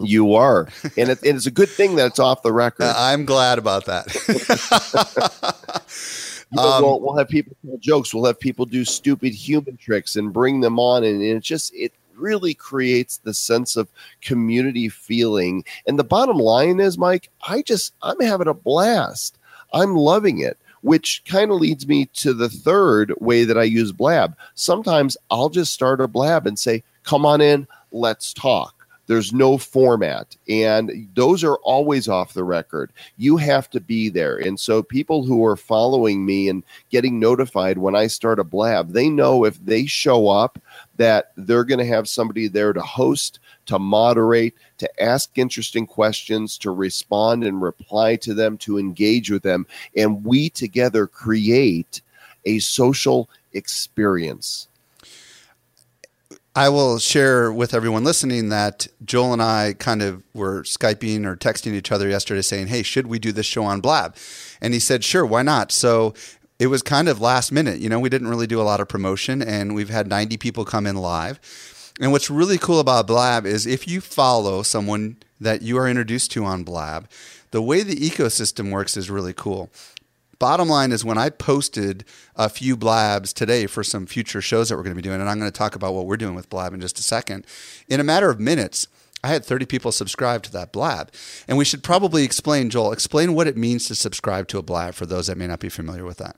[0.00, 2.84] You are, and, it, and it's a good thing that it's off the record.
[2.84, 4.10] Uh, I'm glad about that.
[6.54, 8.14] You know, Um, we'll, we'll have people tell jokes.
[8.14, 11.74] We'll have people do stupid human tricks and bring them on, and, and it just
[11.74, 13.88] it really creates the sense of
[14.20, 15.64] community feeling.
[15.86, 19.38] And the bottom line is, Mike, I just I'm having a blast.
[19.74, 20.56] I'm loving it.
[20.80, 24.36] Which kind of leads me to the third way that I use Blab.
[24.54, 28.74] Sometimes I'll just start a Blab and say, "Come on in, let's talk."
[29.06, 32.90] There's no format, and those are always off the record.
[33.18, 34.38] You have to be there.
[34.38, 38.92] And so, people who are following me and getting notified when I start a blab,
[38.92, 40.58] they know if they show up
[40.96, 44.54] that they're going to have somebody there to host, to moderate,
[44.84, 49.66] to ask interesting questions, to respond and reply to them, to engage with them.
[49.96, 52.02] And we together create
[52.44, 54.68] a social experience.
[56.56, 61.34] I will share with everyone listening that Joel and I kind of were Skyping or
[61.34, 64.14] texting each other yesterday saying, Hey, should we do this show on Blab?
[64.60, 65.72] And he said, Sure, why not?
[65.72, 66.14] So
[66.60, 67.80] it was kind of last minute.
[67.80, 70.64] You know, we didn't really do a lot of promotion and we've had 90 people
[70.64, 71.40] come in live.
[72.00, 76.32] And what's really cool about Blab is if you follow someone that you are introduced
[76.32, 77.08] to on Blab,
[77.52, 79.70] the way the ecosystem works is really cool.
[80.40, 82.04] Bottom line is when I posted
[82.34, 85.30] a few blabs today for some future shows that we're going to be doing, and
[85.30, 87.46] I'm going to talk about what we're doing with Blab in just a second.
[87.88, 88.88] In a matter of minutes,
[89.22, 91.10] I had 30 people subscribe to that blab.
[91.48, 94.94] And we should probably explain, Joel, explain what it means to subscribe to a blab
[94.94, 96.36] for those that may not be familiar with that.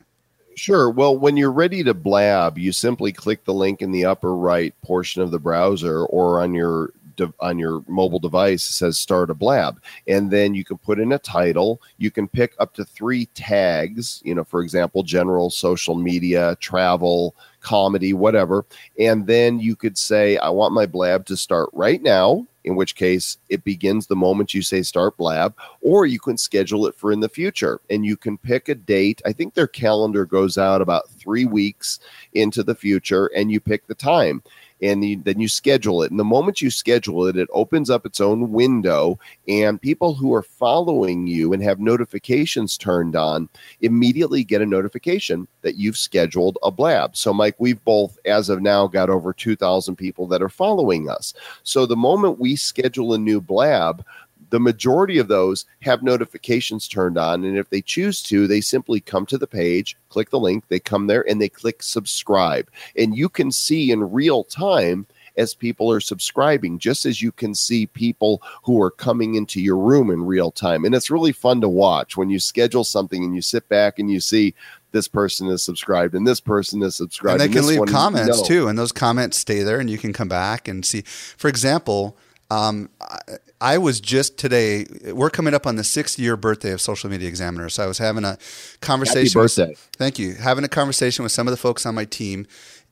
[0.57, 0.89] Sure.
[0.89, 4.75] Well, when you're ready to blab, you simply click the link in the upper right
[4.83, 6.93] portion of the browser or on your
[7.41, 11.13] on your mobile device it says start a blab and then you can put in
[11.13, 15.95] a title you can pick up to 3 tags you know for example general social
[15.95, 17.35] media travel
[17.67, 18.65] comedy whatever.
[18.99, 22.97] And then you could say i want my blab to start right now in which
[22.97, 27.13] case it begins the moment you say start blab, or you can schedule it for
[27.13, 27.81] in the future.
[27.89, 29.23] And you can pick a date.
[29.25, 32.01] I think their calendar goes out about three weeks
[32.35, 34.43] into the future and you pick the time
[34.83, 36.11] and then you schedule it.
[36.11, 40.35] And the moment you schedule it, it opens up its own window, and people who
[40.35, 43.49] are following you and have notifications turned on
[43.81, 47.17] immediately get a notification that you've scheduled a blab.
[47.17, 51.35] So, Mike, we've both, as of now, got over 2,000 people that are following us.
[51.63, 54.05] So, the moment we schedule a new blab,
[54.51, 57.45] the majority of those have notifications turned on.
[57.45, 60.79] And if they choose to, they simply come to the page, click the link, they
[60.81, 62.71] come there, and they click subscribe.
[62.97, 65.07] And you can see in real time
[65.37, 69.77] as people are subscribing, just as you can see people who are coming into your
[69.77, 70.85] room in real time.
[70.85, 74.11] And it's really fun to watch when you schedule something and you sit back and
[74.11, 74.55] you see
[74.93, 77.43] this person is subscribed and this person is subscribed.
[77.43, 78.47] And they can leave comments no.
[78.47, 81.03] too, and those comments stay there, and you can come back and see.
[81.03, 82.17] For example,
[82.51, 83.19] um, I,
[83.61, 84.87] I was just today.
[85.13, 87.99] We're coming up on the sixth year birthday of Social Media Examiner, so I was
[87.99, 88.39] having a
[88.81, 89.41] conversation.
[89.41, 89.75] with- birthday.
[89.97, 90.35] thank you.
[90.35, 92.47] Having a conversation with some of the folks on my team,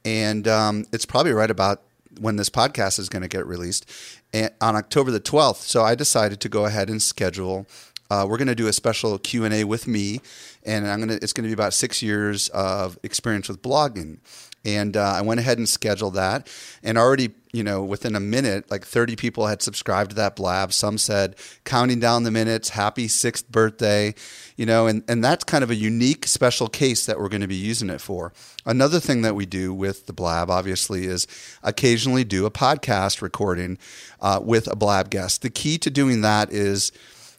[0.05, 1.83] and um, it's probably right about
[2.21, 3.91] when this podcast is going to get released
[4.33, 5.57] and on October the 12th.
[5.57, 7.67] So I decided to go ahead and schedule.
[8.11, 10.21] Uh, we're going to do a special Q and A with me,
[10.65, 11.19] and I'm gonna.
[11.21, 14.19] It's going to be about six years of experience with blogging,
[14.65, 16.49] and uh, I went ahead and scheduled that.
[16.83, 20.73] And already, you know, within a minute, like 30 people had subscribed to that blab.
[20.73, 24.15] Some said, counting down the minutes, happy sixth birthday,
[24.57, 27.47] you know, and and that's kind of a unique, special case that we're going to
[27.47, 28.33] be using it for.
[28.65, 31.27] Another thing that we do with the blab, obviously, is
[31.63, 33.79] occasionally do a podcast recording
[34.21, 35.43] uh, with a blab guest.
[35.43, 36.91] The key to doing that is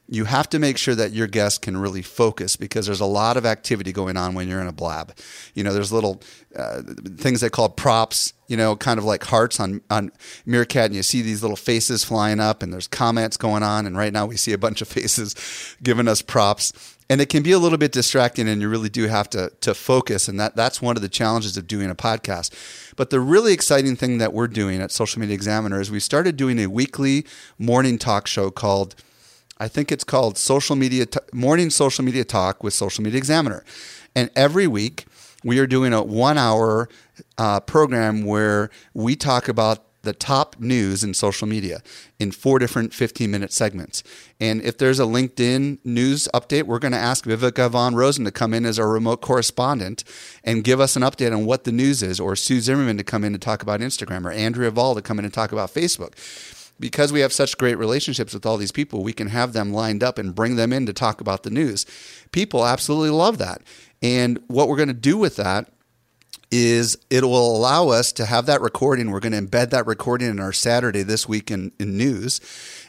[0.08, 3.38] you have to make sure that your guest can really focus because there's a lot
[3.38, 5.18] of activity going on when you're in a blab.
[5.56, 6.22] You know, there's little
[6.56, 6.84] uh,
[7.18, 10.12] things they call props, you know, kind of like hearts on, on
[10.46, 13.88] Meerkat, and you see these little faces flying up, and there's comments going on.
[13.88, 15.36] And right now we see a bunch of faces
[15.82, 16.72] giving us props.
[17.10, 19.74] And it can be a little bit distracting, and you really do have to, to
[19.74, 20.28] focus.
[20.28, 22.52] And that, that's one of the challenges of doing a podcast.
[22.96, 26.38] But the really exciting thing that we're doing at Social Media Examiner is we started
[26.38, 27.26] doing a weekly
[27.58, 28.96] morning talk show called
[29.58, 33.64] I think it's called Social Media T- Morning Social Media Talk with Social Media Examiner.
[34.14, 35.06] And every week
[35.44, 36.90] we are doing a one hour
[37.38, 41.82] uh, program where we talk about the top news in social media
[42.20, 44.04] in four different 15 minute segments.
[44.40, 48.32] And if there's a LinkedIn news update, we're going to ask Viveka Von Rosen to
[48.32, 50.04] come in as our remote correspondent
[50.44, 53.24] and give us an update on what the news is, or Sue Zimmerman to come
[53.24, 56.14] in to talk about Instagram, or Andrea Vahl to come in and talk about Facebook
[56.80, 60.04] because we have such great relationships with all these people, we can have them lined
[60.04, 61.86] up and bring them in to talk about the news.
[62.32, 63.62] People absolutely love that.
[64.02, 65.70] And what we're going to do with that
[66.52, 69.10] is it will allow us to have that recording.
[69.10, 72.40] We're going to embed that recording in our Saturday this week in, in news.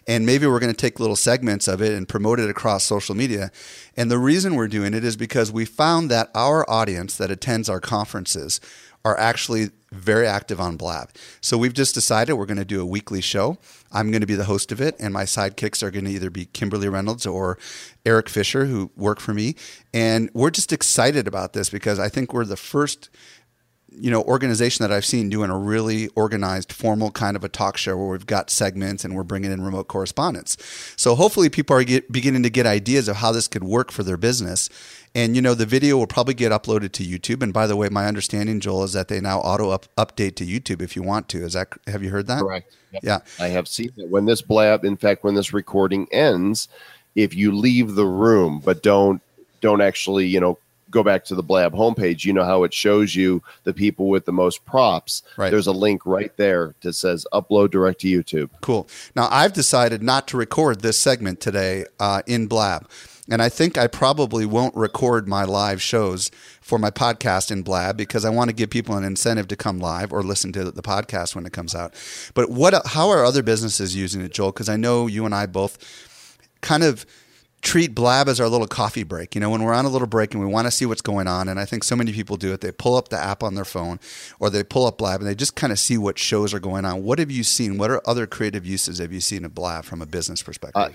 [0.07, 3.14] And maybe we're going to take little segments of it and promote it across social
[3.14, 3.51] media.
[3.96, 7.68] And the reason we're doing it is because we found that our audience that attends
[7.68, 8.61] our conferences
[9.05, 11.11] are actually very active on Blab.
[11.41, 13.59] So we've just decided we're going to do a weekly show.
[13.93, 16.31] I'm going to be the host of it, and my sidekicks are going to either
[16.31, 17.59] be Kimberly Reynolds or
[18.05, 19.55] Erik Fisher, who work for me.
[19.93, 23.11] And we're just excited about this because I think we're the first
[23.90, 27.77] you know organization that I've seen doing a really organized, formal kind of a talk
[27.77, 30.57] show where we've got segments and we're bringing in remote correspondents.
[30.96, 34.03] So hopefully, people are get, beginning to get ideas of how this could work for
[34.03, 34.68] their business.
[35.14, 37.42] And you know, the video will probably get uploaded to YouTube.
[37.42, 40.44] And by the way, my understanding, Joel, is that they now auto up, update to
[40.44, 41.44] YouTube if you want to.
[41.44, 42.42] Is that have you heard that?
[42.42, 42.77] Correct.
[42.92, 43.03] Yep.
[43.03, 44.11] Yeah, I have seen it.
[44.11, 46.68] When this blab, in fact, when this recording ends,
[47.14, 49.22] if you leave the room but don't
[49.61, 50.59] don't actually, you know,
[50.90, 54.25] go back to the Blab homepage, you know how it shows you the people with
[54.25, 55.22] the most props.
[55.37, 55.51] Right.
[55.51, 58.51] There's a link right there that says upload direct to YouTube.
[58.61, 58.88] Cool.
[59.14, 62.88] Now, I've decided not to record this segment today uh, in Blab.
[63.29, 67.96] And I think I probably won't record my live shows for my podcast in Blab
[67.96, 70.83] because I want to give people an incentive to come live or listen to the
[70.83, 71.92] podcast when it comes out.
[72.35, 72.87] But what?
[72.87, 74.53] How are other businesses using it, Joel?
[74.53, 77.05] Because I know you and I both kind of
[77.62, 79.35] treat blab as our little coffee break.
[79.35, 81.27] You know when we're on a little break and we want to see what's going
[81.27, 83.55] on and i think so many people do it they pull up the app on
[83.55, 83.99] their phone
[84.38, 86.85] or they pull up blab and they just kind of see what shows are going
[86.85, 87.03] on.
[87.03, 87.79] What have you seen?
[87.79, 90.83] What are other creative uses have you seen of blab from a business perspective?
[90.83, 90.90] Uh,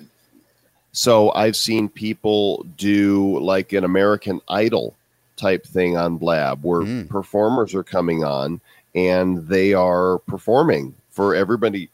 [0.93, 4.93] so i've seen people do like an american idol
[5.37, 7.07] type thing on blab where mm.
[7.07, 8.59] performers are coming on
[8.95, 11.89] and they are performing for everybody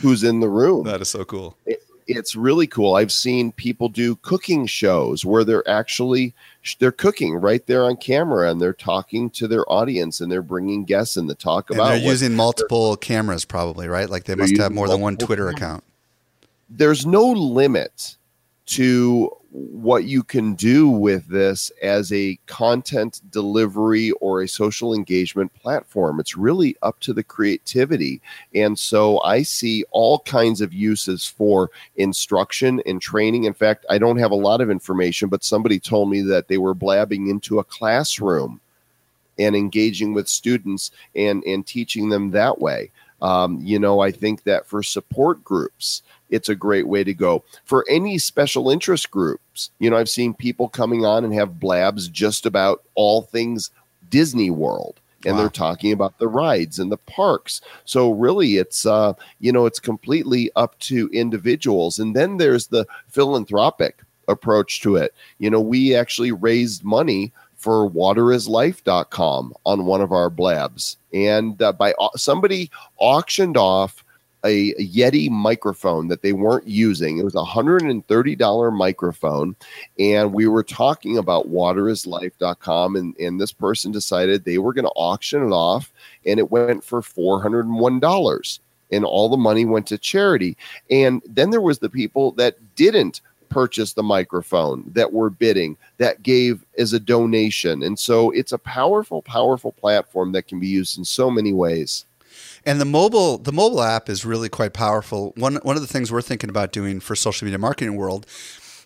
[0.00, 0.84] who's in the room.
[0.84, 1.56] That is so cool.
[1.66, 2.96] It, it's really cool.
[2.96, 6.34] I've seen people do cooking shows where they're actually
[6.78, 10.84] they're cooking right there on camera and they're talking to their audience and they're bringing
[10.84, 11.88] guests in to talk and about.
[11.90, 14.08] They're using multiple cameras, probably right.
[14.08, 15.84] Like they must have more than one Twitter account.
[16.68, 18.16] There's no limit
[18.70, 25.52] to what you can do with this as a content delivery or a social engagement
[25.54, 26.20] platform.
[26.20, 28.20] It's really up to the creativity.
[28.54, 33.44] And so I see all kinds of uses for instruction and training.
[33.44, 36.58] In fact, I don't have a lot of information, but somebody told me that they
[36.58, 38.60] were blabbing into a classroom
[39.36, 42.92] and engaging with students and, and teaching them that way.
[43.20, 47.44] Um, you know, I think that for support groups, it's a great way to go.
[47.64, 52.08] For any special interest groups, you know, I've seen people coming on and have blabs
[52.08, 53.70] just about all things
[54.08, 55.00] Disney World.
[55.26, 55.42] And wow.
[55.42, 57.60] they're talking about the rides and the parks.
[57.84, 61.98] So really it's uh, you know, it's completely up to individuals.
[61.98, 65.14] And then there's the philanthropic approach to it.
[65.38, 70.96] You know, we actually raised money for waterislife.com on one of our blabs.
[71.12, 74.02] And uh, by uh, somebody auctioned off
[74.44, 77.18] a, Yeti microphone that they weren't using.
[77.18, 79.56] It was a $130 microphone.
[79.98, 82.96] And we were talking about waterislife.com.
[82.96, 85.92] And, and this person decided they were going to auction it off.
[86.26, 88.58] And it went for $401.
[88.92, 90.56] And all the money went to charity.
[90.90, 96.22] And then there was the people that didn't purchase the microphone that were bidding that
[96.22, 97.82] gave as a donation.
[97.82, 102.06] And so it's a powerful, powerful platform that can be used in so many ways.
[102.64, 105.32] And the mobile the mobile app is really quite powerful.
[105.36, 108.26] One one of the things we're thinking about doing for social media marketing world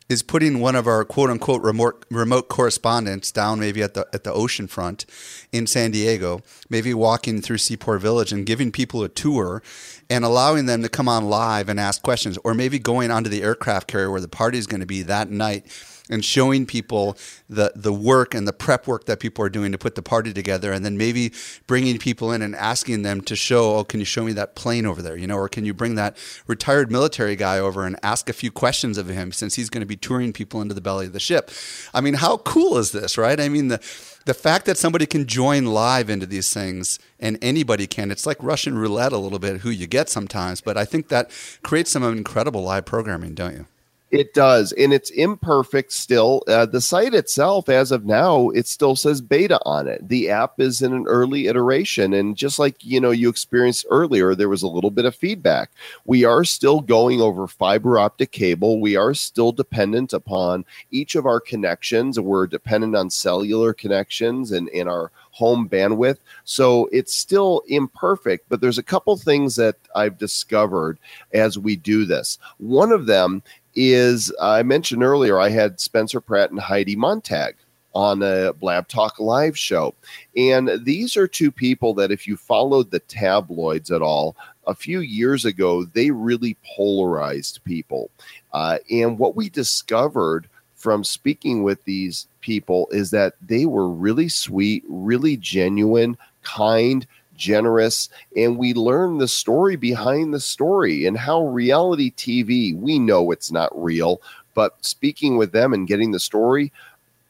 [0.08, 4.24] is putting one of our quote unquote remote remote correspondents down maybe at the at
[4.24, 5.06] the ocean front
[5.50, 9.62] in San Diego, maybe walking through Seaport Village and giving people a tour
[10.10, 13.42] and allowing them to come on live and ask questions, or maybe going onto the
[13.42, 15.66] aircraft carrier where the party is going to be that night
[16.10, 17.16] and showing people
[17.48, 20.32] the the work and the prep work that people are doing to put the party
[20.32, 21.32] together and then maybe
[21.66, 24.86] bringing people in and asking them to show oh can you show me that plane
[24.86, 28.28] over there you know or can you bring that retired military guy over and ask
[28.28, 31.06] a few questions of him since he's going to be touring people into the belly
[31.06, 31.50] of the ship.
[31.92, 33.40] I mean how cool is this right?
[33.40, 33.80] I mean the
[34.26, 38.42] the fact that somebody can join live into these things and anybody can it's like
[38.42, 41.30] russian roulette a little bit who you get sometimes but i think that
[41.62, 43.66] creates some incredible live programming don't you
[44.14, 46.44] it does, and it's imperfect still.
[46.46, 50.08] Uh, the site itself, as of now, it still says beta on it.
[50.08, 54.36] The app is in an early iteration, and just like you know, you experienced earlier,
[54.36, 55.72] there was a little bit of feedback.
[56.04, 58.80] We are still going over fiber optic cable.
[58.80, 62.20] We are still dependent upon each of our connections.
[62.20, 66.18] We're dependent on cellular connections and in our home bandwidth.
[66.44, 71.00] So it's still imperfect, but there's a couple things that I've discovered
[71.32, 72.38] as we do this.
[72.58, 73.42] One of them
[73.76, 77.56] is I mentioned earlier I had Spencer Pratt and Heidi Montag
[77.94, 79.94] on a Blab Talk live show.
[80.36, 85.00] And these are two people that, if you followed the tabloids at all, a few
[85.00, 88.10] years ago, they really polarized people.
[88.52, 94.28] Uh, and what we discovered from speaking with these people is that they were really
[94.28, 97.06] sweet, really genuine, kind,
[97.36, 103.30] generous, and we learn the story behind the story and how reality TV, we know
[103.30, 104.20] it's not real,
[104.54, 106.72] but speaking with them and getting the story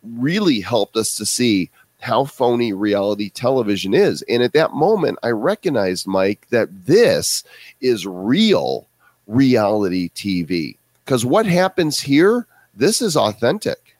[0.03, 4.23] really helped us to see how phony reality television is.
[4.29, 7.45] And at that moment, I recognized, Mike, that this
[7.81, 8.87] is real
[9.27, 10.77] reality TV.
[11.05, 13.97] Because what happens here, this is authentic.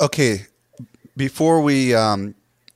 [0.00, 0.46] Okay.
[1.16, 2.34] Before we um,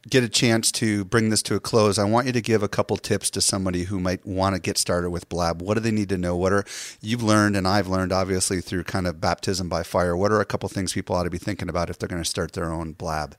[0.09, 2.69] get a chance to bring this to a close, I want you to give a
[2.69, 5.61] couple tips to somebody who might want to get started with Blab.
[5.61, 6.37] What do they need to know?
[6.37, 6.65] What are
[7.01, 10.17] you've learned and I've learned obviously through kind of baptism by fire?
[10.17, 12.29] What are a couple things people ought to be thinking about if they're going to
[12.29, 13.37] start their own Blab?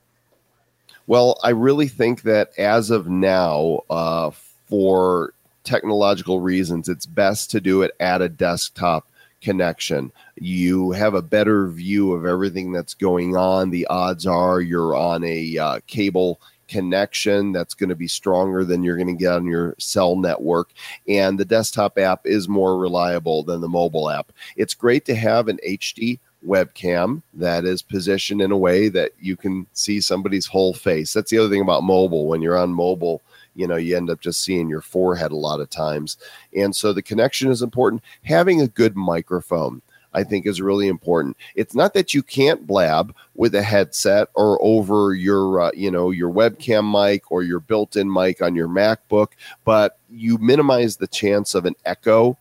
[1.07, 4.31] Well, I really think that as of now, uh,
[4.67, 5.33] for
[5.63, 9.07] technological reasons, it's best to do it at a desktop
[9.41, 10.11] connection.
[10.35, 13.71] You have a better view of everything that's going on.
[13.71, 16.39] The odds are you're on a uh, cable
[16.71, 20.69] connection that's going to be stronger than you're going to get on your cell network.
[21.05, 24.31] And the desktop app is more reliable than the mobile app.
[24.55, 29.35] It's great to have an HD webcam that is positioned in a way that you
[29.35, 31.11] can see somebody's whole face.
[31.11, 32.25] That's the other thing about mobile.
[32.25, 33.21] When you're on mobile,
[33.53, 36.17] you know, you end up just seeing your forehead a lot of times.
[36.55, 38.01] And so the connection is important.
[38.23, 39.81] Having a good microphone.
[40.13, 41.37] I think is really important.
[41.55, 46.11] It's not that you can't blab with a headset or over your, uh, you know,
[46.11, 49.29] your webcam mic or your built-in mic on your MacBook,
[49.63, 52.37] but you minimize the chance of an echo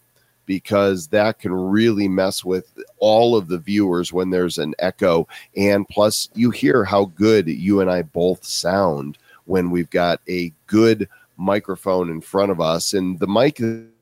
[0.47, 5.29] because that can really mess with all of the viewers when there's an echo.
[5.57, 10.53] And plus, you hear how good you and I both sound when we've got a
[10.67, 12.95] good microphone in front of us.
[12.95, 13.61] And the mic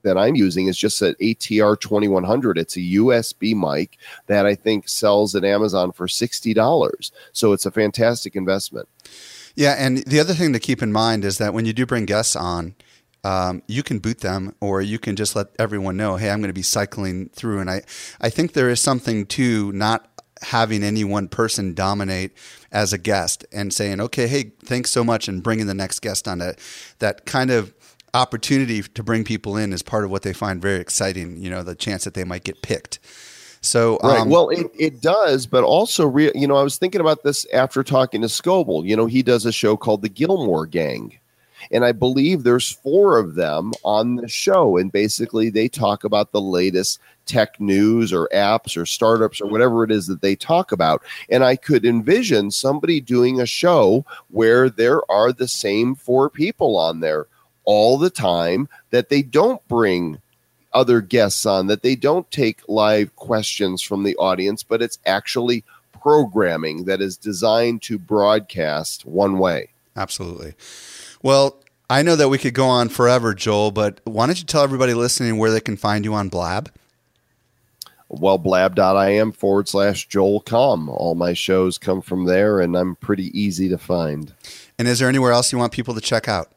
[0.09, 2.59] that I'm using is just an ATR 2100.
[2.59, 7.13] It's a USB mic that I think sells at Amazon for $60.
[7.33, 8.89] So it's a fantastic investment.
[9.55, 9.75] Yeah.
[9.79, 12.35] And the other thing to keep in mind is that when you do bring guests
[12.35, 12.75] on,
[13.25, 16.49] um, you can boot them or you can just let everyone know, hey, I'm going
[16.49, 17.61] to be cycling through.
[17.61, 17.83] And I,
[18.21, 20.09] I think there is something to not
[20.43, 22.33] having any one person dominate
[22.71, 26.29] as a guest and saying, okay, hey, thanks so much, and bringing the next guest
[26.29, 26.59] on that,
[26.99, 27.75] that kind of
[28.15, 31.37] opportunity to bring people in is part of what they find very exciting.
[31.37, 32.99] You know, the chance that they might get picked.
[33.61, 34.21] So, right.
[34.21, 37.47] Um, well, it, it does, but also, re- you know, I was thinking about this
[37.53, 38.87] after talking to Scoble.
[38.87, 41.19] You know, he does a show called The Gilmore Gang.
[41.73, 44.77] And I believe there's four of them on the show.
[44.77, 49.85] And basically, they talk about the latest tech news or apps or startups or whatever
[49.85, 51.03] it is that they talk about.
[51.29, 56.77] And I could envision somebody doing a show where there are the same four people
[56.77, 57.27] on there
[57.69, 60.19] all the time, that they don't bring
[60.73, 65.63] other guests on, that they don't take live questions from the audience, but it's actually
[65.93, 69.69] programming that is designed to broadcast one way.
[69.95, 70.55] Absolutely.
[71.23, 71.59] Well,
[71.91, 74.95] I know that we could go on forever, Joel, but why don't you tell everybody
[74.95, 76.73] listening where they can find you on Blab?
[78.09, 80.89] Well, blab.im forward slash Joel Comm.
[80.89, 84.33] All my shows come from there, and I'm pretty easy to find.
[84.79, 86.51] And is there anywhere else you want people to check out?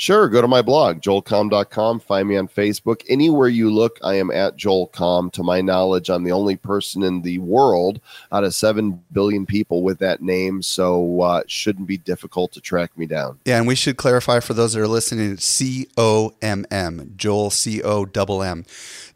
[0.00, 1.98] Sure, go to my blog, joelcomm.com.
[1.98, 3.02] Find me on Facebook.
[3.08, 5.32] Anywhere you look, I am at joelcom.
[5.32, 9.82] To my knowledge, I'm the only person in the world out of 7 billion people
[9.82, 13.40] with that name, so uh, it shouldn't be difficult to track me down.
[13.44, 17.14] Yeah, and we should clarify for those that are listening, it's C O M M,
[17.16, 18.64] Joel C O M M.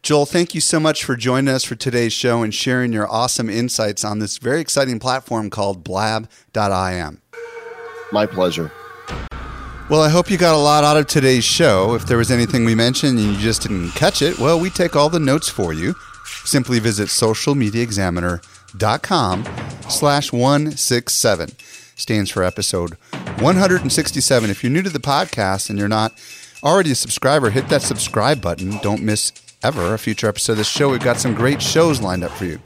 [0.02, 3.48] Joel, thank you so much for joining us for today's show and sharing your awesome
[3.48, 7.22] insights on this very exciting platform called blab.im.
[8.10, 8.72] My pleasure.
[9.92, 11.94] Well, I hope you got a lot out of today's show.
[11.94, 14.96] If there was anything we mentioned and you just didn't catch it, well, we take
[14.96, 15.94] all the notes for you.
[16.44, 19.44] Simply visit socialmediaexaminer.com
[19.90, 21.50] slash 167.
[21.94, 22.96] Stands for episode
[23.40, 24.48] 167.
[24.48, 26.14] If you're new to the podcast and you're not
[26.62, 28.78] already a subscriber, hit that subscribe button.
[28.78, 29.30] Don't miss
[29.62, 30.88] ever a future episode of the show.
[30.88, 32.60] We've got some great shows lined up for you.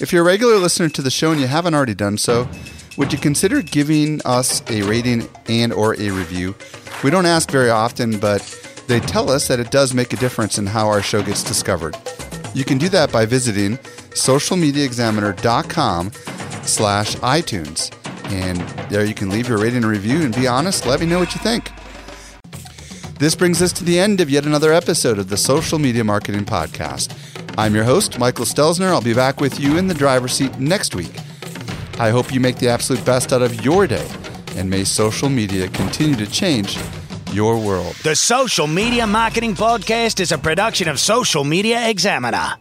[0.00, 2.48] If you're a regular listener to the show and you haven't already done so,
[3.00, 6.54] would you consider giving us a rating and or a review?
[7.02, 8.42] We don't ask very often, but
[8.88, 11.96] they tell us that it does make a difference in how our show gets discovered.
[12.52, 16.12] You can do that by visiting socialmediaexaminer.com
[16.64, 17.90] slash iTunes.
[18.32, 20.84] And there you can leave your rating and review and be honest.
[20.84, 21.70] Let me know what you think.
[23.18, 26.44] This brings us to the end of yet another episode of the Social Media Marketing
[26.44, 27.16] Podcast.
[27.56, 28.88] I'm your host, Michael Stelzner.
[28.88, 31.14] I'll be back with you in the driver's seat next week.
[32.00, 34.08] I hope you make the absolute best out of your day,
[34.56, 36.78] and may social media continue to change
[37.30, 37.94] your world.
[37.96, 42.54] The Social Media Marketing Podcast is a production of Social Media Examiner.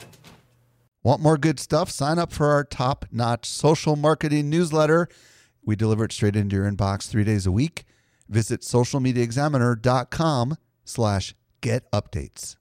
[1.03, 1.89] Want more good stuff?
[1.89, 5.07] Sign up for our top notch social marketing newsletter.
[5.63, 7.85] We deliver it straight into your inbox three days a week.
[8.27, 12.57] Visit socialmediaexaminer.com slash get updates.